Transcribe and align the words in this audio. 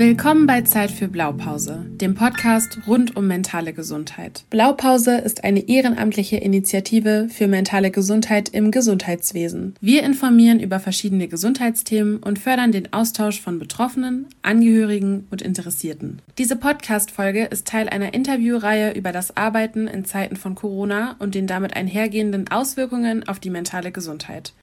Willkommen 0.00 0.46
bei 0.46 0.62
Zeit 0.62 0.90
für 0.90 1.08
Blaupause, 1.08 1.84
dem 1.90 2.14
Podcast 2.14 2.78
rund 2.86 3.16
um 3.16 3.26
mentale 3.26 3.74
Gesundheit. 3.74 4.44
Blaupause 4.48 5.18
ist 5.18 5.44
eine 5.44 5.68
ehrenamtliche 5.68 6.38
Initiative 6.38 7.28
für 7.30 7.46
mentale 7.48 7.90
Gesundheit 7.90 8.48
im 8.48 8.70
Gesundheitswesen. 8.70 9.74
Wir 9.82 10.02
informieren 10.04 10.58
über 10.58 10.80
verschiedene 10.80 11.28
Gesundheitsthemen 11.28 12.16
und 12.16 12.38
fördern 12.38 12.72
den 12.72 12.94
Austausch 12.94 13.42
von 13.42 13.58
Betroffenen, 13.58 14.24
Angehörigen 14.40 15.26
und 15.30 15.42
Interessierten. 15.42 16.22
Diese 16.38 16.56
Podcast-Folge 16.56 17.44
ist 17.44 17.68
Teil 17.68 17.90
einer 17.90 18.14
Interviewreihe 18.14 18.94
über 18.94 19.12
das 19.12 19.36
Arbeiten 19.36 19.86
in 19.86 20.06
Zeiten 20.06 20.36
von 20.36 20.54
Corona 20.54 21.16
und 21.18 21.34
den 21.34 21.46
damit 21.46 21.76
einhergehenden 21.76 22.50
Auswirkungen 22.50 23.28
auf 23.28 23.38
die 23.38 23.50
mentale 23.50 23.92
Gesundheit. 23.92 24.54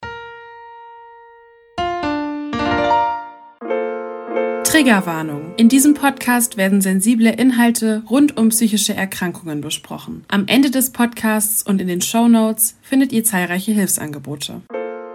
Triggerwarnung. 4.68 5.54
In 5.56 5.70
diesem 5.70 5.94
Podcast 5.94 6.58
werden 6.58 6.82
sensible 6.82 7.30
Inhalte 7.30 8.02
rund 8.10 8.36
um 8.36 8.50
psychische 8.50 8.92
Erkrankungen 8.92 9.62
besprochen. 9.62 10.26
Am 10.28 10.46
Ende 10.46 10.70
des 10.70 10.90
Podcasts 10.90 11.62
und 11.62 11.80
in 11.80 11.88
den 11.88 12.02
Show 12.02 12.28
Notes 12.28 12.76
findet 12.82 13.10
ihr 13.12 13.24
zahlreiche 13.24 13.72
Hilfsangebote. 13.72 14.60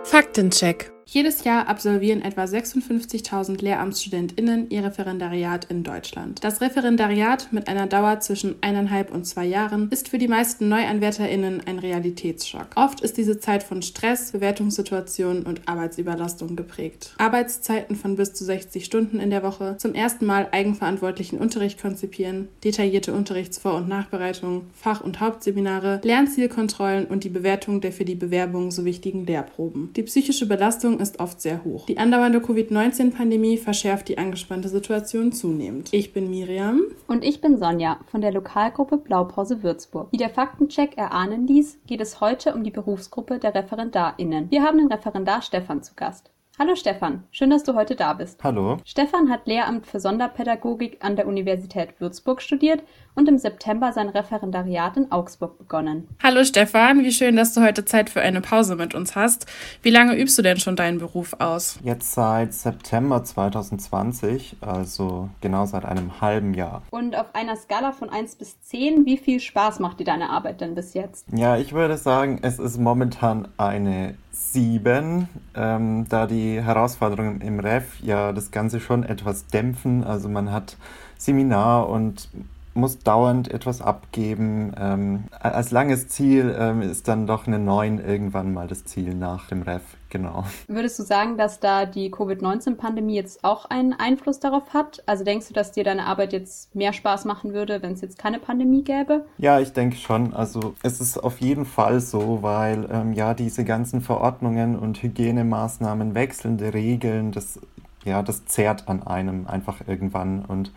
Faktencheck. 0.05 0.92
Jedes 1.05 1.43
Jahr 1.43 1.67
absolvieren 1.67 2.21
etwa 2.21 2.43
56.000 2.43 3.61
LehramtsstudentInnen 3.61 4.69
ihr 4.69 4.83
Referendariat 4.83 5.65
in 5.65 5.83
Deutschland. 5.83 6.43
Das 6.43 6.61
Referendariat 6.61 7.51
mit 7.51 7.67
einer 7.67 7.87
Dauer 7.87 8.19
zwischen 8.19 8.55
eineinhalb 8.61 9.11
und 9.11 9.25
zwei 9.25 9.45
Jahren 9.45 9.89
ist 9.89 10.09
für 10.09 10.17
die 10.17 10.27
meisten 10.27 10.69
NeuanwärterInnen 10.69 11.61
ein 11.65 11.79
Realitätsschock. 11.79 12.67
Oft 12.75 13.01
ist 13.01 13.17
diese 13.17 13.39
Zeit 13.39 13.63
von 13.63 13.81
Stress, 13.81 14.31
Bewertungssituationen 14.31 15.43
und 15.43 15.67
Arbeitsüberlastung 15.67 16.55
geprägt. 16.55 17.13
Arbeitszeiten 17.17 17.95
von 17.95 18.15
bis 18.15 18.33
zu 18.33 18.45
60 18.45 18.85
Stunden 18.85 19.19
in 19.19 19.29
der 19.29 19.43
Woche, 19.43 19.75
zum 19.77 19.93
ersten 19.93 20.25
Mal 20.25 20.47
eigenverantwortlichen 20.51 21.37
Unterricht 21.37 21.81
konzipieren, 21.81 22.47
detaillierte 22.63 23.13
Unterrichtsvor- 23.13 23.75
und 23.75 23.87
Nachbereitung, 23.87 24.67
Fach- 24.73 25.01
und 25.01 25.19
Hauptseminare, 25.19 26.01
Lernzielkontrollen 26.03 27.05
und 27.05 27.23
die 27.23 27.29
Bewertung 27.29 27.81
der 27.81 27.91
für 27.91 28.05
die 28.05 28.15
Bewerbung 28.15 28.71
so 28.71 28.85
wichtigen 28.85 29.25
Lehrproben. 29.25 29.91
Die 29.95 30.03
psychische 30.03 30.47
Belastung 30.47 30.92
Belastung 30.93 30.99
ist 30.99 31.19
oft 31.19 31.41
sehr 31.41 31.63
hoch. 31.63 31.85
Die 31.85 31.97
andauernde 31.97 32.39
Covid-19-Pandemie 32.39 33.57
verschärft 33.57 34.09
die 34.09 34.17
angespannte 34.17 34.69
Situation 34.69 35.31
zunehmend. 35.31 35.89
Ich 35.91 36.13
bin 36.13 36.29
Miriam. 36.29 36.81
Und 37.07 37.23
ich 37.23 37.41
bin 37.41 37.57
Sonja 37.57 37.99
von 38.11 38.21
der 38.21 38.31
Lokalgruppe 38.31 38.97
Blaupause 38.97 39.63
Würzburg. 39.63 40.09
Wie 40.11 40.17
der 40.17 40.29
Faktencheck 40.29 40.97
erahnen 40.97 41.47
ließ, 41.47 41.79
geht 41.87 42.01
es 42.01 42.21
heute 42.21 42.53
um 42.53 42.63
die 42.63 42.71
Berufsgruppe 42.71 43.39
der 43.39 43.55
ReferendarInnen. 43.55 44.51
Wir 44.51 44.63
haben 44.63 44.77
den 44.77 44.91
Referendar 44.91 45.41
Stefan 45.41 45.83
zu 45.83 45.93
Gast. 45.95 46.32
Hallo 46.59 46.75
Stefan, 46.75 47.23
schön, 47.31 47.49
dass 47.49 47.63
du 47.63 47.73
heute 47.73 47.95
da 47.95 48.13
bist. 48.13 48.43
Hallo. 48.43 48.77
Stefan 48.85 49.31
hat 49.31 49.47
Lehramt 49.47 49.87
für 49.87 49.99
Sonderpädagogik 49.99 51.03
an 51.03 51.15
der 51.15 51.25
Universität 51.25 51.99
Würzburg 51.99 52.43
studiert 52.43 52.83
und 53.15 53.27
im 53.27 53.39
September 53.39 53.91
sein 53.91 54.07
Referendariat 54.07 54.95
in 54.95 55.11
Augsburg 55.11 55.57
begonnen. 55.57 56.07
Hallo 56.21 56.43
Stefan, 56.43 57.03
wie 57.03 57.11
schön, 57.11 57.37
dass 57.37 57.55
du 57.55 57.61
heute 57.61 57.85
Zeit 57.85 58.11
für 58.11 58.21
eine 58.21 58.39
Pause 58.39 58.75
mit 58.75 58.93
uns 58.93 59.15
hast. 59.15 59.47
Wie 59.81 59.89
lange 59.89 60.15
übst 60.15 60.37
du 60.37 60.43
denn 60.43 60.59
schon 60.59 60.75
deinen 60.75 60.99
Beruf 60.99 61.35
aus? 61.39 61.79
Jetzt 61.83 62.13
seit 62.13 62.53
September 62.53 63.23
2020, 63.23 64.57
also 64.61 65.31
genau 65.41 65.65
seit 65.65 65.85
einem 65.85 66.21
halben 66.21 66.53
Jahr. 66.53 66.83
Und 66.91 67.15
auf 67.15 67.33
einer 67.33 67.55
Skala 67.55 67.93
von 67.93 68.11
1 68.11 68.35
bis 68.35 68.61
10, 68.61 69.07
wie 69.07 69.17
viel 69.17 69.39
Spaß 69.39 69.79
macht 69.79 69.99
dir 69.99 70.05
deine 70.05 70.29
Arbeit 70.29 70.61
denn 70.61 70.75
bis 70.75 70.93
jetzt? 70.93 71.25
Ja, 71.33 71.57
ich 71.57 71.73
würde 71.73 71.97
sagen, 71.97 72.37
es 72.43 72.59
ist 72.59 72.77
momentan 72.77 73.47
eine 73.57 74.13
7, 74.33 75.29
ähm, 75.55 76.05
da 76.09 76.25
die 76.25 76.61
Herausforderungen 76.61 77.39
im 77.41 77.59
Ref 77.59 77.99
ja 78.01 78.33
das 78.33 78.51
Ganze 78.51 78.79
schon 78.79 79.03
etwas 79.03 79.47
dämpfen. 79.47 80.03
Also 80.03 80.27
man 80.27 80.51
hat 80.51 80.75
Seminar 81.17 81.87
und 81.87 82.29
muss 82.73 82.99
dauernd 82.99 83.51
etwas 83.51 83.81
abgeben. 83.81 84.73
Ähm, 84.79 85.25
als 85.39 85.71
langes 85.71 86.07
Ziel 86.07 86.55
ähm, 86.57 86.81
ist 86.81 87.07
dann 87.07 87.27
doch 87.27 87.47
eine 87.47 87.59
9 87.59 87.99
irgendwann 87.99 88.53
mal 88.53 88.67
das 88.67 88.85
Ziel 88.85 89.13
nach 89.13 89.47
dem 89.47 89.61
Ref, 89.61 89.81
genau. 90.09 90.45
Würdest 90.67 90.97
du 90.99 91.03
sagen, 91.03 91.37
dass 91.37 91.59
da 91.59 91.85
die 91.85 92.09
Covid-19-Pandemie 92.09 93.15
jetzt 93.15 93.43
auch 93.43 93.65
einen 93.65 93.93
Einfluss 93.93 94.39
darauf 94.39 94.73
hat? 94.73 95.03
Also 95.05 95.23
denkst 95.23 95.47
du, 95.47 95.53
dass 95.53 95.71
dir 95.71 95.83
deine 95.83 96.05
Arbeit 96.05 96.33
jetzt 96.33 96.73
mehr 96.75 96.93
Spaß 96.93 97.25
machen 97.25 97.53
würde, 97.53 97.81
wenn 97.81 97.93
es 97.93 98.01
jetzt 98.01 98.17
keine 98.17 98.39
Pandemie 98.39 98.83
gäbe? 98.83 99.25
Ja, 99.37 99.59
ich 99.59 99.73
denke 99.73 99.97
schon. 99.97 100.33
Also 100.33 100.73
es 100.81 100.99
ist 100.99 101.17
auf 101.17 101.41
jeden 101.41 101.65
Fall 101.65 101.99
so, 101.99 102.41
weil 102.41 102.87
ähm, 102.91 103.13
ja 103.13 103.33
diese 103.33 103.63
ganzen 103.63 104.01
Verordnungen 104.01 104.77
und 104.77 105.01
Hygienemaßnahmen, 105.01 106.15
wechselnde 106.15 106.73
Regeln, 106.73 107.31
das 107.31 107.59
ja, 108.05 108.21
das 108.21 108.45
zehrt 108.45 108.87
an 108.87 109.03
einem 109.03 109.47
einfach 109.47 109.87
irgendwann 109.87 110.43
und 110.43 110.71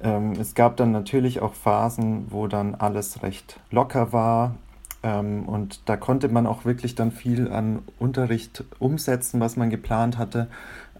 ähm, 0.00 0.32
es 0.32 0.54
gab 0.54 0.76
dann 0.76 0.92
natürlich 0.92 1.40
auch 1.40 1.54
Phasen, 1.54 2.26
wo 2.30 2.46
dann 2.46 2.74
alles 2.74 3.22
recht 3.22 3.60
locker 3.70 4.12
war. 4.12 4.54
Ähm, 5.02 5.48
und 5.48 5.88
da 5.88 5.96
konnte 5.96 6.28
man 6.28 6.46
auch 6.46 6.64
wirklich 6.64 6.94
dann 6.94 7.12
viel 7.12 7.50
an 7.52 7.82
Unterricht 7.98 8.64
umsetzen, 8.78 9.40
was 9.40 9.56
man 9.56 9.70
geplant 9.70 10.18
hatte. 10.18 10.48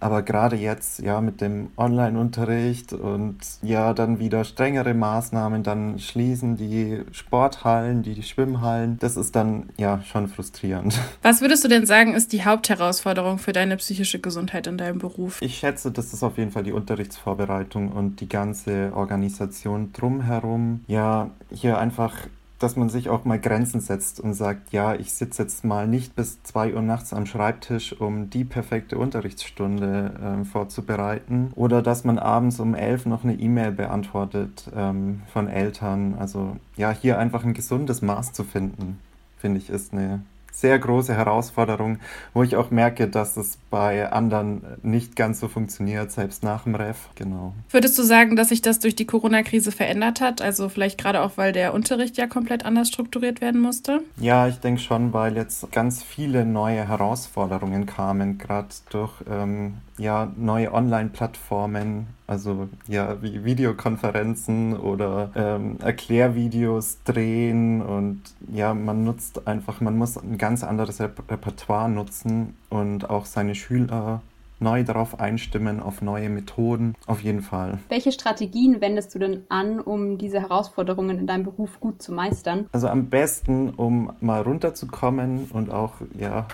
Aber 0.00 0.22
gerade 0.22 0.56
jetzt, 0.56 1.00
ja, 1.00 1.21
mit 1.21 1.41
dem 1.41 1.69
Online-Unterricht 1.77 2.93
und 2.93 3.38
ja, 3.62 3.94
dann 3.94 4.19
wieder 4.19 4.44
strengere 4.44 4.94
Maßnahmen, 4.94 5.62
dann 5.62 5.99
schließen 5.99 6.56
die 6.56 7.03
Sporthallen, 7.12 8.03
die, 8.03 8.15
die 8.15 8.22
Schwimmhallen. 8.22 8.99
Das 9.00 9.16
ist 9.16 9.34
dann 9.34 9.71
ja 9.77 10.03
schon 10.03 10.28
frustrierend. 10.28 10.99
Was 11.22 11.41
würdest 11.41 11.65
du 11.65 11.69
denn 11.69 11.87
sagen, 11.87 12.15
ist 12.15 12.33
die 12.33 12.44
Hauptherausforderung 12.44 13.38
für 13.38 13.53
deine 13.53 13.77
psychische 13.77 14.19
Gesundheit 14.19 14.66
in 14.66 14.78
deinem 14.78 14.99
Beruf? 14.99 15.41
Ich 15.41 15.59
schätze, 15.59 15.91
das 15.91 16.12
ist 16.12 16.22
auf 16.22 16.38
jeden 16.38 16.50
Fall 16.50 16.65
die 16.65 16.72
Unterrichtsvorbereitung 16.72 17.93
und 17.93 18.21
die 18.21 18.28
ganze 18.28 18.93
Organisation 18.94 19.93
drumherum. 19.93 20.84
Ja, 20.87 21.31
hier 21.50 21.78
einfach 21.78 22.15
dass 22.64 22.76
man 22.76 22.88
sich 22.88 23.10
auch 23.10 23.26
mal 23.26 23.38
Grenzen 23.38 23.80
setzt 23.80 24.20
und 24.20 24.32
sagt, 24.32 24.72
ja, 24.72 24.94
ich 24.94 25.12
sitze 25.12 25.42
jetzt 25.42 25.66
mal 25.66 25.86
nicht 25.86 26.16
bis 26.16 26.42
2 26.44 26.75
Uhr 26.75 26.80
nachts 26.80 27.12
am 27.12 27.26
Schreibtisch, 27.26 28.00
um 28.00 28.30
die 28.30 28.44
perfekte 28.44 28.97
Unterrichtsstunde 28.97 30.41
äh, 30.41 30.44
vorzubereiten. 30.47 31.53
Oder 31.56 31.82
dass 31.82 32.04
man 32.04 32.19
abends 32.19 32.60
um 32.60 32.74
11 32.74 33.04
noch 33.04 33.22
eine 33.22 33.34
E-Mail 33.34 33.72
beantwortet 33.72 34.70
ähm, 34.74 35.20
von 35.30 35.47
Eltern. 35.48 36.14
Also 36.19 36.56
ja, 36.76 36.91
hier 36.91 37.19
einfach 37.19 37.44
ein 37.44 37.53
gesundes 37.53 38.00
Maß 38.00 38.32
zu 38.32 38.44
finden, 38.44 38.98
finde 39.36 39.58
ich, 39.58 39.69
ist 39.69 39.92
eine 39.92 40.22
sehr 40.54 40.78
große 40.78 41.15
Herausforderung, 41.15 41.98
wo 42.32 42.42
ich 42.42 42.56
auch 42.56 42.70
merke, 42.70 43.09
dass 43.09 43.37
es 43.37 43.59
bei 43.70 44.10
anderen 44.10 44.62
nicht 44.82 45.16
ganz 45.16 45.41
so 45.41 45.48
funktioniert, 45.48 46.12
selbst 46.12 46.42
nach 46.42 46.62
dem 46.62 46.75
Ref. 46.75 47.09
Genau. 47.16 47.54
Würdest 47.70 47.98
du 47.98 48.03
sagen, 48.03 48.37
dass 48.37 48.48
sich 48.50 48.62
das 48.62 48.78
durch 48.78 48.94
die 48.94 49.04
Corona-Krise 49.04 49.72
verändert 49.72 50.20
hat? 50.20 50.41
Also 50.41 50.69
vielleicht 50.69 50.98
gerade 50.98 51.22
auch, 51.22 51.32
weil 51.37 51.53
der 51.53 51.75
Unterricht 51.75 52.16
ja 52.16 52.26
komplett 52.26 52.65
anders 52.65 52.88
strukturiert 52.88 53.41
werden 53.41 53.60
musste? 53.60 54.00
Ja, 54.19 54.47
ich 54.47 54.56
denke 54.56 54.81
schon, 54.81 55.12
weil 55.12 55.37
jetzt 55.37 55.70
ganz 55.72 56.03
viele 56.03 56.47
neue 56.47 56.86
Herausforderungen 56.86 57.86
kamen, 57.86 58.38
gerade 58.38 58.69
durch 58.91 59.12
ähm, 59.28 59.75
ja, 59.98 60.32
neue 60.36 60.72
Online-Plattformen, 60.72 62.06
also 62.26 62.68
ja, 62.88 63.20
wie 63.22 63.44
Videokonferenzen 63.44 64.76
oder 64.76 65.30
ähm, 65.34 65.78
Erklärvideos 65.80 66.98
drehen 67.04 67.82
und 67.82 68.22
ja, 68.52 68.74
man 68.74 69.04
nutzt 69.04 69.46
einfach, 69.46 69.80
man 69.80 69.96
muss 69.96 70.16
ein 70.16 70.38
ganz 70.38 70.64
anderes 70.64 71.00
Repertoire 71.00 71.90
nutzen 71.90 72.56
und 72.70 73.10
auch 73.10 73.26
seine 73.26 73.54
Schüler 73.54 74.22
neu 74.60 74.84
darauf 74.84 75.20
einstimmen, 75.20 75.80
auf 75.80 76.00
neue 76.00 76.30
Methoden, 76.30 76.94
auf 77.06 77.20
jeden 77.22 77.42
Fall. 77.42 77.78
Welche 77.88 78.12
Strategien 78.12 78.80
wendest 78.80 79.14
du 79.14 79.18
denn 79.18 79.42
an, 79.48 79.80
um 79.80 80.16
diese 80.16 80.41
Herausforderungen 80.41 81.18
in 81.18 81.26
deinem 81.26 81.44
Beruf 81.44 81.80
gut 81.80 82.00
zu 82.00 82.12
meistern? 82.12 82.66
Also 82.72 82.88
am 82.88 83.10
besten, 83.10 83.70
um 83.70 84.12
mal 84.20 84.42
runterzukommen 84.42 85.50
und 85.52 85.70
auch 85.70 85.94
ja 86.18 86.46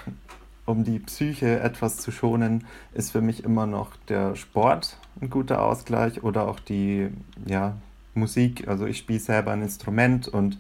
um 0.71 0.85
die 0.85 0.99
Psyche 0.99 1.61
etwas 1.61 1.99
zu 1.99 2.11
schonen, 2.11 2.65
ist 2.95 3.13
für 3.13 3.21
mich 3.21 3.45
immer 3.45 3.67
noch 3.67 3.97
der 4.09 4.37
Sport 4.37 4.97
ein 5.21 5.31
guter 5.31 5.63
Ausgleich 5.63 6.23
oder 6.23 6.49
auch 6.49 6.61
die 6.61 7.09
ja, 7.47 7.77
Musik. 8.15 8.69
Also 8.69 8.87
ich 8.87 8.99
spiele 8.99 9.21
selber 9.21 9.53
ein 9.53 9.63
Instrument 9.63 10.29
und 10.29 10.59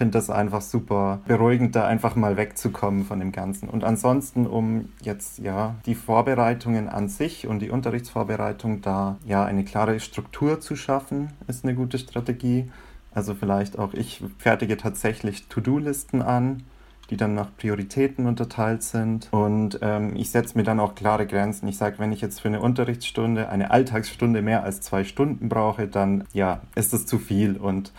finde 0.00 0.12
das 0.12 0.30
einfach 0.30 0.62
super 0.62 1.20
beruhigend, 1.26 1.76
da 1.76 1.86
einfach 1.86 2.16
mal 2.16 2.38
wegzukommen 2.38 3.04
von 3.04 3.18
dem 3.18 3.32
Ganzen. 3.32 3.68
Und 3.68 3.84
ansonsten, 3.84 4.46
um 4.46 4.88
jetzt 5.02 5.40
ja 5.40 5.74
die 5.84 5.94
Vorbereitungen 5.94 6.88
an 6.88 7.10
sich 7.10 7.46
und 7.46 7.60
die 7.60 7.68
Unterrichtsvorbereitung 7.68 8.80
da 8.80 9.18
ja 9.26 9.44
eine 9.44 9.62
klare 9.62 10.00
Struktur 10.00 10.58
zu 10.60 10.74
schaffen, 10.74 11.34
ist 11.48 11.64
eine 11.64 11.74
gute 11.74 11.98
Strategie. 11.98 12.70
Also 13.12 13.34
vielleicht 13.34 13.78
auch 13.78 13.92
ich 13.92 14.22
fertige 14.38 14.78
tatsächlich 14.78 15.48
To-Do-Listen 15.48 16.22
an 16.22 16.62
die 17.10 17.16
dann 17.16 17.34
nach 17.34 17.48
Prioritäten 17.56 18.26
unterteilt 18.26 18.82
sind. 18.82 19.28
Und 19.32 19.78
ähm, 19.82 20.14
ich 20.16 20.30
setze 20.30 20.56
mir 20.56 20.64
dann 20.64 20.80
auch 20.80 20.94
klare 20.94 21.26
Grenzen. 21.26 21.68
Ich 21.68 21.76
sage, 21.76 21.98
wenn 21.98 22.12
ich 22.12 22.20
jetzt 22.20 22.40
für 22.40 22.48
eine 22.48 22.60
Unterrichtsstunde, 22.60 23.48
eine 23.48 23.70
Alltagsstunde 23.70 24.42
mehr 24.42 24.62
als 24.62 24.80
zwei 24.80 25.04
Stunden 25.04 25.48
brauche, 25.48 25.86
dann 25.86 26.24
ja, 26.32 26.60
ist 26.74 26.92
das 26.92 27.06
zu 27.06 27.18
viel. 27.18 27.56
Und 27.56 27.92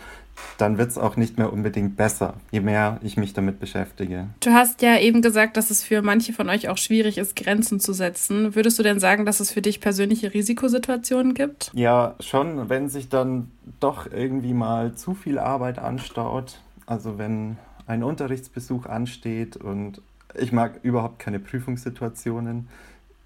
dann 0.58 0.78
wird 0.78 0.90
es 0.90 0.98
auch 0.98 1.16
nicht 1.16 1.38
mehr 1.38 1.52
unbedingt 1.52 1.96
besser, 1.96 2.34
je 2.50 2.60
mehr 2.60 2.98
ich 3.02 3.16
mich 3.16 3.32
damit 3.32 3.60
beschäftige. 3.60 4.28
Du 4.40 4.50
hast 4.50 4.82
ja 4.82 4.98
eben 4.98 5.22
gesagt, 5.22 5.56
dass 5.56 5.70
es 5.70 5.82
für 5.82 6.02
manche 6.02 6.32
von 6.32 6.48
euch 6.48 6.68
auch 6.68 6.78
schwierig 6.78 7.18
ist, 7.18 7.36
Grenzen 7.36 7.80
zu 7.80 7.92
setzen. 7.92 8.54
Würdest 8.54 8.78
du 8.78 8.82
denn 8.82 9.00
sagen, 9.00 9.26
dass 9.26 9.40
es 9.40 9.50
für 9.50 9.62
dich 9.62 9.80
persönliche 9.80 10.32
Risikosituationen 10.32 11.34
gibt? 11.34 11.70
Ja, 11.74 12.14
schon, 12.20 12.68
wenn 12.68 12.88
sich 12.88 13.08
dann 13.08 13.50
doch 13.80 14.10
irgendwie 14.10 14.54
mal 14.54 14.94
zu 14.94 15.14
viel 15.14 15.38
Arbeit 15.38 15.78
anstaut. 15.78 16.60
Also 16.86 17.18
wenn 17.18 17.56
ein 17.92 18.02
Unterrichtsbesuch 18.02 18.86
ansteht 18.86 19.56
und 19.56 20.00
ich 20.34 20.52
mag 20.52 20.80
überhaupt 20.82 21.18
keine 21.18 21.38
Prüfungssituationen. 21.38 22.68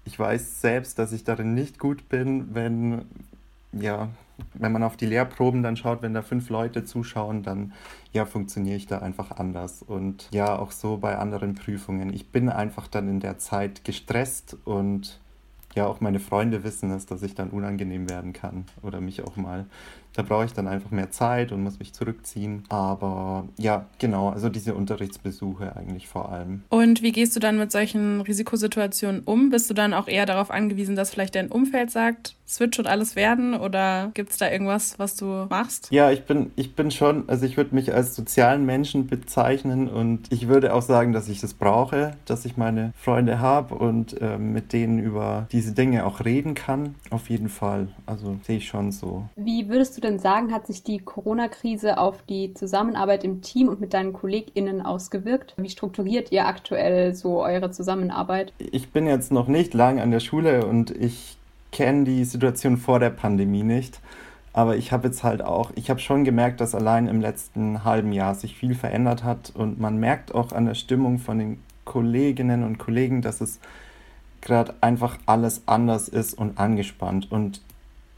Ich 0.03 0.19
weiß 0.19 0.61
selbst, 0.61 0.99
dass 0.99 1.13
ich 1.13 1.23
darin 1.23 1.53
nicht 1.53 1.79
gut 1.79 2.09
bin, 2.09 2.53
wenn 2.53 3.05
ja, 3.71 4.09
wenn 4.53 4.71
man 4.71 4.83
auf 4.83 4.97
die 4.97 5.05
Lehrproben 5.05 5.63
dann 5.63 5.77
schaut, 5.77 6.01
wenn 6.01 6.13
da 6.13 6.21
fünf 6.21 6.49
Leute 6.49 6.83
zuschauen, 6.85 7.43
dann 7.43 7.73
ja, 8.13 8.25
funktioniere 8.25 8.77
ich 8.77 8.87
da 8.87 8.99
einfach 8.99 9.31
anders. 9.31 9.81
Und 9.81 10.27
ja, 10.31 10.57
auch 10.57 10.71
so 10.71 10.97
bei 10.97 11.17
anderen 11.17 11.55
Prüfungen. 11.55 12.13
Ich 12.13 12.29
bin 12.29 12.49
einfach 12.49 12.87
dann 12.87 13.07
in 13.07 13.19
der 13.19 13.37
Zeit 13.37 13.83
gestresst 13.83 14.57
und 14.65 15.19
ja, 15.75 15.85
auch 15.85 16.01
meine 16.01 16.19
Freunde 16.19 16.63
wissen 16.63 16.91
es, 16.91 17.05
dass 17.05 17.21
ich 17.21 17.35
dann 17.35 17.49
unangenehm 17.49 18.09
werden 18.09 18.33
kann 18.33 18.65
oder 18.81 18.99
mich 19.01 19.23
auch 19.23 19.35
mal 19.35 19.65
da 20.17 20.23
brauche 20.23 20.45
ich 20.45 20.53
dann 20.53 20.67
einfach 20.67 20.89
mehr 20.89 21.11
Zeit 21.11 21.51
und 21.51 21.61
muss 21.61 21.77
mich 21.77 21.93
zurückziehen. 21.93 22.63
Aber 22.69 23.47
ja, 23.57 23.85
genau, 23.99 24.29
also 24.29 24.49
diese 24.49 24.73
Unterrichtsbesuche 24.73 25.75
eigentlich 25.75 26.07
vor 26.07 26.31
allem. 26.31 26.63
Und 26.69 27.03
wie 27.03 27.11
gehst 27.11 27.35
du 27.35 27.39
dann 27.39 27.59
mit 27.59 27.71
solchen 27.71 28.21
Risikosituationen 28.21 29.21
um? 29.25 29.51
Bist 29.51 29.69
du 29.69 29.75
dann 29.75 29.93
auch 29.93 30.07
eher 30.07 30.25
darauf 30.25 30.49
angewiesen, 30.49 30.95
dass 30.95 31.11
vielleicht 31.11 31.35
dein 31.35 31.49
Umfeld 31.49 31.91
sagt, 31.91 32.35
es 32.47 32.59
wird 32.59 32.75
schon 32.75 32.87
alles 32.87 33.15
werden 33.15 33.53
oder 33.53 34.09
gibt 34.13 34.31
es 34.31 34.37
da 34.37 34.49
irgendwas, 34.49 34.97
was 34.97 35.15
du 35.17 35.45
machst? 35.49 35.89
Ja, 35.91 36.11
ich 36.11 36.23
bin, 36.23 36.51
ich 36.55 36.75
bin 36.75 36.91
schon, 36.91 37.27
also 37.27 37.45
ich 37.45 37.57
würde 37.57 37.75
mich 37.75 37.93
als 37.93 38.15
sozialen 38.15 38.65
Menschen 38.65 39.07
bezeichnen 39.07 39.89
und 39.89 40.31
ich 40.31 40.47
würde 40.47 40.73
auch 40.73 40.81
sagen, 40.81 41.11
dass 41.11 41.27
ich 41.27 41.41
das 41.41 41.53
brauche, 41.53 42.13
dass 42.25 42.45
ich 42.45 42.55
meine 42.55 42.93
Freunde 42.97 43.39
habe 43.39 43.75
und 43.75 44.19
äh, 44.21 44.37
mit 44.37 44.71
denen 44.71 44.97
über 44.97 45.47
diese 45.51 45.73
Dinge 45.73 46.05
auch 46.05 46.23
reden 46.23 46.55
kann. 46.55 46.95
Auf 47.09 47.29
jeden 47.29 47.49
Fall. 47.49 47.89
Also 48.05 48.37
sehe 48.43 48.57
ich 48.57 48.67
schon 48.67 48.93
so. 48.93 49.27
Wie 49.35 49.67
würdest 49.67 49.97
du 49.97 50.01
denn 50.07 50.19
sagen, 50.19 50.53
hat 50.53 50.65
sich 50.65 50.83
die 50.83 50.99
Corona-Krise 50.99 51.97
auf 51.97 52.23
die 52.23 52.53
Zusammenarbeit 52.53 53.23
im 53.23 53.41
Team 53.41 53.67
und 53.67 53.79
mit 53.79 53.93
deinen 53.93 54.13
KollegInnen 54.13 54.81
ausgewirkt? 54.81 55.53
Wie 55.57 55.69
strukturiert 55.69 56.31
ihr 56.31 56.47
aktuell 56.47 57.13
so 57.13 57.43
eure 57.43 57.71
Zusammenarbeit? 57.71 58.53
Ich 58.57 58.91
bin 58.91 59.05
jetzt 59.05 59.31
noch 59.31 59.47
nicht 59.47 59.73
lang 59.73 59.99
an 59.99 60.11
der 60.11 60.19
Schule 60.19 60.65
und 60.65 60.91
ich 60.91 61.37
kenne 61.71 62.05
die 62.05 62.23
Situation 62.23 62.77
vor 62.77 62.99
der 62.99 63.09
Pandemie 63.09 63.63
nicht. 63.63 63.99
Aber 64.53 64.75
ich 64.75 64.91
habe 64.91 65.07
jetzt 65.07 65.23
halt 65.23 65.43
auch, 65.43 65.71
ich 65.75 65.91
habe 65.91 65.99
schon 65.99 66.23
gemerkt, 66.23 66.61
dass 66.61 66.73
allein 66.73 67.07
im 67.07 67.21
letzten 67.21 67.83
halben 67.83 68.11
Jahr 68.11 68.33
sich 68.33 68.55
viel 68.55 68.73
verändert 68.73 69.23
hat 69.23 69.51
und 69.53 69.79
man 69.79 69.97
merkt 69.97 70.33
auch 70.33 70.51
an 70.51 70.65
der 70.65 70.73
Stimmung 70.73 71.19
von 71.19 71.37
den 71.37 71.59
Kolleginnen 71.85 72.63
und 72.63 72.79
Kollegen, 72.79 73.21
dass 73.21 73.39
es 73.39 73.59
gerade 74.41 74.73
einfach 74.81 75.17
alles 75.25 75.61
anders 75.67 76.07
ist 76.07 76.33
und 76.33 76.57
angespannt. 76.57 77.31
Und 77.31 77.61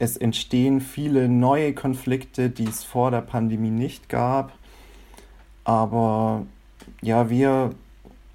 es 0.00 0.16
entstehen 0.16 0.80
viele 0.80 1.28
neue 1.28 1.74
Konflikte, 1.74 2.48
die 2.48 2.64
es 2.64 2.82
vor 2.82 3.10
der 3.10 3.20
Pandemie 3.20 3.70
nicht 3.70 4.08
gab. 4.08 4.52
Aber 5.62 6.46
ja, 7.02 7.28
wir 7.28 7.74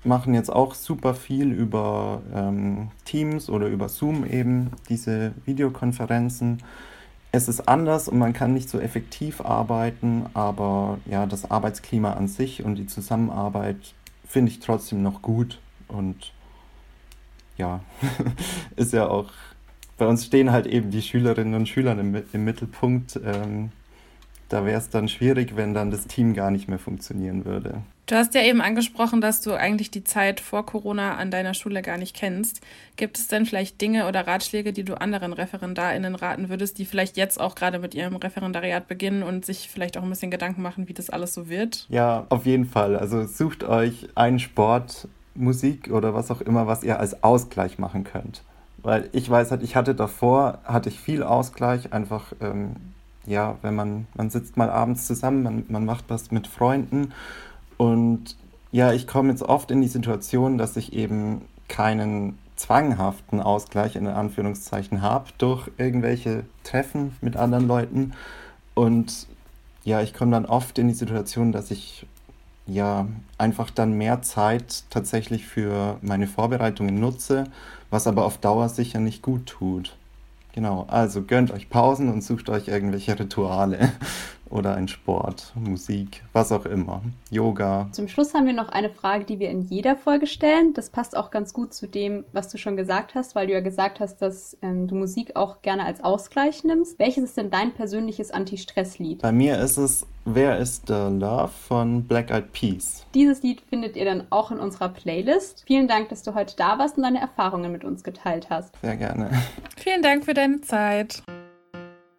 machen 0.04 0.36
jetzt 0.36 0.54
auch 0.54 0.76
super 0.76 1.16
viel 1.16 1.52
über 1.52 2.22
ähm, 2.36 2.92
Teams 3.04 3.50
oder 3.50 3.66
über 3.66 3.90
Zoom 3.90 4.26
eben, 4.26 4.74
diese 4.90 5.34
Videokonferenzen. 5.46 6.62
Es 7.32 7.48
ist 7.48 7.68
anders 7.68 8.08
und 8.08 8.20
man 8.20 8.34
kann 8.34 8.54
nicht 8.54 8.70
so 8.70 8.80
effektiv 8.80 9.42
arbeiten, 9.42 10.28
aber 10.36 11.00
ja, 11.08 11.26
das 11.26 11.50
Arbeitsklima 11.50 12.14
an 12.14 12.28
sich 12.28 12.64
und 12.64 12.76
die 12.76 12.86
Zusammenarbeit 12.86 13.96
finde 14.24 14.52
ich 14.52 14.60
trotzdem 14.60 15.02
noch 15.02 15.24
gut 15.24 15.60
und 15.88 16.32
ja, 17.58 17.80
ist 18.76 18.94
ja 18.94 19.08
auch 19.08 19.32
bei 19.98 20.06
uns 20.06 20.26
stehen 20.26 20.52
halt 20.52 20.68
eben 20.68 20.92
die 20.92 21.02
Schülerinnen 21.02 21.54
und 21.54 21.68
Schüler 21.68 21.98
im, 21.98 22.24
im 22.32 22.44
Mittelpunkt. 22.44 23.20
Ähm, 23.26 23.72
da 24.50 24.66
wäre 24.66 24.78
es 24.78 24.90
dann 24.90 25.10
schwierig, 25.10 25.56
wenn 25.56 25.74
dann 25.74 25.92
das 25.92 26.08
Team 26.08 26.34
gar 26.34 26.52
nicht 26.52 26.68
mehr 26.68 26.80
funktionieren 26.80 27.46
würde. 27.46 27.82
Du 28.06 28.14
hast 28.14 28.36
ja 28.36 28.42
eben 28.42 28.62
angesprochen, 28.62 29.20
dass 29.20 29.42
du 29.42 29.54
eigentlich 29.54 29.90
die 29.90 30.04
Zeit 30.04 30.40
vor 30.40 30.64
Corona 30.64 31.16
an 31.16 31.32
deiner 31.32 31.56
Schule 31.56 31.82
gar 31.82 31.98
nicht 31.98 32.16
kennst. 32.16 32.62
Gibt 32.98 33.18
es 33.18 33.28
denn 33.28 33.48
vielleicht 33.48 33.82
Dinge 33.82 34.08
oder 34.08 34.28
Ratschläge, 34.28 34.74
die 34.74 34.84
du 34.84 34.94
anderen 35.02 35.34
ReferendarInnen 35.34 36.14
raten 36.14 36.50
würdest, 36.50 36.78
die 36.78 36.86
vielleicht 36.86 37.18
jetzt 37.18 37.40
auch 37.40 37.56
gerade 37.56 37.80
mit 37.80 37.96
ihrem 37.96 38.16
Referendariat 38.16 38.88
beginnen 38.88 39.24
und 39.24 39.44
sich 39.44 39.70
vielleicht 39.70 39.98
auch 39.98 40.04
ein 40.04 40.10
bisschen 40.10 40.30
Gedanken 40.30 40.62
machen, 40.62 40.88
wie 40.88 40.94
das 40.94 41.10
alles 41.10 41.34
so 41.34 41.50
wird? 41.50 41.88
Ja, 41.90 42.28
auf 42.30 42.46
jeden 42.46 42.66
Fall. 42.66 42.96
Also 42.96 43.26
sucht 43.26 43.64
euch 43.64 44.08
einen 44.14 44.38
Sport, 44.38 45.08
Musik 45.34 45.90
oder 45.90 46.14
was 46.14 46.30
auch 46.30 46.42
immer, 46.42 46.68
was 46.68 46.84
ihr 46.84 47.00
als 47.00 47.24
Ausgleich 47.24 47.80
machen 47.80 48.04
könnt. 48.04 48.44
Weil 48.86 49.10
ich 49.14 49.28
weiß 49.28 49.50
halt, 49.50 49.64
ich 49.64 49.76
hatte 49.76 49.96
davor, 49.96 50.60
hatte 50.64 50.90
ich 50.90 51.00
viel 51.00 51.24
Ausgleich, 51.24 51.92
einfach, 51.92 52.34
ähm, 52.40 52.76
ja, 53.26 53.58
wenn 53.64 53.74
man, 53.74 54.06
man 54.14 54.30
sitzt 54.30 54.58
mal 54.58 54.70
abends 54.70 55.08
zusammen, 55.08 55.42
man, 55.42 55.66
man 55.70 55.86
macht 55.86 56.06
was 56.10 56.30
mit 56.30 56.46
Freunden. 56.46 57.12
Und 57.78 58.38
ja, 58.72 58.94
ich 58.94 59.08
komme 59.08 59.32
jetzt 59.32 59.42
oft 59.42 59.72
in 59.72 59.82
die 59.82 59.88
Situation, 59.88 60.60
dass 60.60 60.78
ich 60.78 60.94
eben 60.94 61.42
keinen 61.68 62.38
zwanghaften 62.58 63.42
Ausgleich 63.42 63.96
in 63.96 64.06
Anführungszeichen 64.06 65.02
habe 65.02 65.32
durch 65.40 65.72
irgendwelche 65.80 66.44
Treffen 66.64 67.16
mit 67.22 67.38
anderen 67.38 67.68
Leuten. 67.68 68.14
Und 68.76 69.26
ja, 69.84 70.02
ich 70.02 70.14
komme 70.14 70.30
dann 70.30 70.46
oft 70.46 70.78
in 70.78 70.90
die 70.90 70.94
Situation, 70.94 71.52
dass 71.52 71.72
ich 71.72 72.06
ja 72.68 73.08
einfach 73.38 73.70
dann 73.70 73.94
mehr 73.94 74.22
Zeit 74.22 74.84
tatsächlich 74.90 75.46
für 75.46 75.98
meine 76.02 76.28
Vorbereitungen 76.28 77.00
nutze, 77.00 77.46
was 77.90 78.08
aber 78.08 78.26
auf 78.26 78.38
Dauer 78.38 78.70
sicher 78.70 79.00
nicht 79.00 79.22
gut 79.22 79.46
tut. 79.46 79.96
Genau, 80.54 80.86
also 80.88 81.22
gönnt 81.22 81.52
euch 81.52 81.70
Pausen 81.70 82.10
und 82.10 82.24
sucht 82.24 82.50
euch 82.50 82.68
irgendwelche 82.70 83.20
Rituale 83.20 83.92
oder 84.50 84.76
ein 84.76 84.88
Sport, 84.88 85.54
Musik, 85.56 86.24
was 86.34 86.52
auch 86.52 86.66
immer, 86.66 87.02
Yoga. 87.30 87.88
Zum 87.92 88.08
Schluss 88.08 88.34
haben 88.34 88.46
wir 88.46 88.54
noch 88.54 88.70
eine 88.70 88.90
Frage, 88.90 89.26
die 89.26 89.40
wir 89.40 89.50
in 89.50 89.62
jeder 89.62 89.96
Folge 89.96 90.28
stellen. 90.28 90.74
Das 90.74 90.90
passt 90.90 91.18
auch 91.18 91.32
ganz 91.32 91.54
gut 91.54 91.74
zu 91.74 91.88
dem, 91.88 92.26
was 92.32 92.50
du 92.50 92.58
schon 92.58 92.78
gesagt 92.78 93.16
hast, 93.16 93.36
weil 93.36 93.48
du 93.48 93.54
ja 93.54 93.62
gesagt 93.62 94.00
hast, 94.00 94.22
dass 94.22 94.58
ähm, 94.62 94.88
du 94.88 94.96
Musik 94.96 95.36
auch 95.36 95.62
gerne 95.62 95.86
als 95.86 96.04
Ausgleich 96.04 96.64
nimmst. 96.64 97.00
Welches 97.00 97.24
ist 97.26 97.38
denn 97.38 97.50
dein 97.50 97.74
persönliches 97.74 98.32
Anti-Stress-Lied? 98.32 99.22
Bei 99.22 99.32
mir 99.32 99.60
ist 99.60 99.78
es 99.78 100.06
Wer 100.28 100.58
ist 100.58 100.88
the 100.88 100.94
Love 100.94 101.50
von 101.68 102.04
Black 102.04 102.32
Eyed 102.32 102.52
Peas. 102.52 103.06
Dieses 103.14 103.44
Lied 103.44 103.62
findet 103.62 103.96
ihr 103.96 104.06
dann 104.06 104.24
auch 104.32 104.50
in 104.50 104.58
unserer 104.58 104.90
Playlist. 104.90 105.64
Vielen 105.68 105.88
Dank, 105.88 106.10
dass 106.10 106.24
du 106.24 106.34
heute 106.34 106.56
da 106.56 106.80
warst 106.80 106.98
und 106.98 107.04
deine 107.04 107.22
Erfahrungen 107.22 107.72
mit 107.72 107.84
uns 107.84 108.04
geteilt 108.04 108.50
hast. 108.50 108.74
Sehr 108.82 108.98
gerne. 108.98 109.30
Vielen 109.78 110.02
Dank 110.02 110.26
für 110.26 110.34
deine 110.34 110.62
Zeit. 110.62 111.22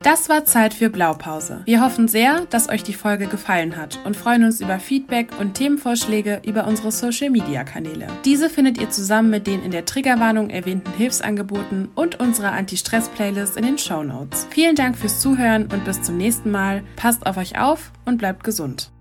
Das 0.07 0.29
war 0.29 0.45
Zeit 0.45 0.73
für 0.73 0.89
Blaupause. 0.89 1.63
Wir 1.65 1.83
hoffen 1.83 2.07
sehr, 2.07 2.47
dass 2.51 2.69
euch 2.69 2.85
die 2.85 2.95
Folge 2.95 3.27
gefallen 3.27 3.77
hat 3.77 3.99
und 4.05 4.17
freuen 4.17 4.45
uns 4.45 4.61
über 4.61 4.79
Feedback 4.79 5.31
und 5.41 5.55
Themenvorschläge 5.55 6.43
über 6.47 6.69
unsere 6.69 6.93
Social 6.93 7.29
Media 7.29 7.65
Kanäle. 7.65 8.07
Diese 8.25 8.49
findet 8.49 8.81
ihr 8.81 8.89
zusammen 8.89 9.31
mit 9.31 9.49
den 9.49 9.65
in 9.65 9.73
der 9.73 9.85
Triggerwarnung 9.85 10.49
erwähnten 10.49 10.93
Hilfsangeboten 10.93 11.89
und 11.97 12.21
unserer 12.21 12.53
Anti-Stress-Playlist 12.53 13.57
in 13.57 13.65
den 13.65 13.79
Show 13.79 14.05
Notes. 14.05 14.47
Vielen 14.51 14.77
Dank 14.77 14.97
fürs 14.97 15.21
Zuhören 15.21 15.65
und 15.73 15.85
bis 15.85 16.01
zum 16.03 16.19
nächsten 16.19 16.53
Mal. 16.53 16.85
Passt 16.95 17.27
auf 17.27 17.37
euch 17.37 17.59
auf 17.59 17.91
und 18.05 18.19
bleibt 18.19 18.45
gesund. 18.45 18.93